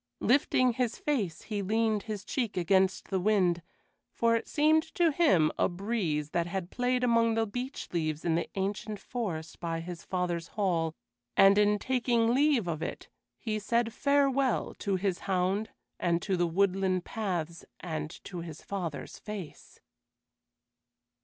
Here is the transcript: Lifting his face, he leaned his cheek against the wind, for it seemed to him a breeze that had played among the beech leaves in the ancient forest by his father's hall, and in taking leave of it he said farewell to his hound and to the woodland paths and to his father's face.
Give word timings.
Lifting 0.21 0.73
his 0.73 0.97
face, 0.97 1.43
he 1.43 1.61
leaned 1.61 2.01
his 2.09 2.25
cheek 2.25 2.57
against 2.57 3.09
the 3.09 3.19
wind, 3.19 3.61
for 4.11 4.35
it 4.35 4.47
seemed 4.47 4.81
to 4.95 5.11
him 5.11 5.51
a 5.59 5.69
breeze 5.69 6.31
that 6.31 6.47
had 6.47 6.71
played 6.71 7.03
among 7.03 7.35
the 7.35 7.45
beech 7.45 7.87
leaves 7.93 8.25
in 8.25 8.33
the 8.33 8.49
ancient 8.55 8.99
forest 8.99 9.59
by 9.59 9.79
his 9.79 10.03
father's 10.03 10.47
hall, 10.57 10.95
and 11.37 11.59
in 11.59 11.77
taking 11.77 12.33
leave 12.33 12.67
of 12.67 12.81
it 12.81 13.09
he 13.37 13.59
said 13.59 13.93
farewell 13.93 14.73
to 14.79 14.95
his 14.95 15.19
hound 15.29 15.69
and 15.99 16.19
to 16.23 16.35
the 16.35 16.47
woodland 16.47 17.05
paths 17.05 17.63
and 17.79 18.09
to 18.23 18.39
his 18.39 18.63
father's 18.63 19.19
face. 19.19 19.79